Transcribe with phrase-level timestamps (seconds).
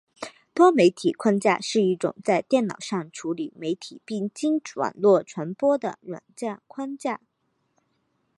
[0.55, 7.21] 多媒体框架是一种在电脑上处理媒体并经网络传播的软件框架。